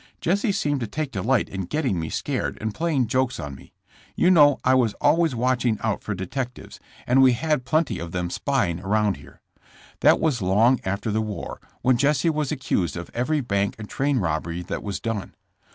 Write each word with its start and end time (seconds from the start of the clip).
"Jesse 0.19 0.51
seemed 0.51 0.79
to 0.79 0.87
take 0.87 1.11
delight 1.11 1.47
in 1.47 1.65
getting 1.65 1.99
me 1.99 2.09
scared 2.09 2.57
and 2.59 2.73
playing 2.73 3.05
jokes 3.05 3.39
on 3.39 3.53
me. 3.53 3.71
You 4.15 4.31
know 4.31 4.57
I 4.63 4.73
was 4.73 4.95
always 4.95 5.35
watching 5.35 5.77
out 5.83 6.01
for 6.01 6.15
detectives, 6.15 6.79
and 7.05 7.21
we 7.21 7.33
had 7.33 7.39
OUTI^AWED 7.39 7.43
AND 7.43 7.49
HUNTED. 7.49 7.61
89 7.61 7.69
plenty 7.95 7.99
of 7.99 8.11
them 8.11 8.29
spying 8.31 8.79
around 8.79 9.17
here. 9.17 9.41
That 9.99 10.19
was 10.19 10.41
long 10.41 10.79
after 10.83 11.11
the 11.11 11.21
war, 11.21 11.61
when 11.83 11.97
Jesse 11.99 12.31
was 12.31 12.51
accused 12.51 12.97
of 12.97 13.11
every 13.13 13.41
bank 13.41 13.75
and 13.77 13.87
train 13.87 14.17
robbery 14.17 14.63
that 14.63 14.81
was 14.81 14.99
done. 14.99 15.35